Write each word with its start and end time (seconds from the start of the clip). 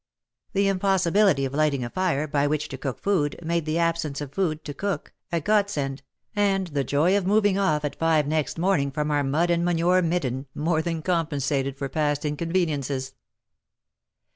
The 0.53 0.67
impossibility 0.67 1.45
of 1.45 1.53
lighting 1.53 1.83
a 1.83 1.89
fire 1.91 2.25
by 2.27 2.47
which 2.47 2.69
to 2.69 2.77
cook 2.79 2.99
food, 2.99 3.37
made 3.43 3.67
the 3.67 3.77
absence 3.77 4.19
of 4.19 4.33
food 4.33 4.63
to 4.65 4.73
cook, 4.73 5.13
a 5.31 5.39
godsend, 5.39 6.01
and 6.35 6.65
the 6.65 6.83
joy 6.83 7.15
of 7.15 7.27
moving 7.27 7.59
off 7.59 7.85
at 7.85 7.99
five 7.99 8.25
next 8.25 8.57
morning 8.57 8.89
from 8.89 9.11
our 9.11 9.23
mud 9.23 9.51
and 9.51 9.63
manure 9.63 10.01
midden, 10.01 10.47
more 10.55 10.81
than 10.81 11.03
compensated 11.03 11.77
for 11.77 11.87
past 11.87 12.25
inconveniences. 12.25 13.13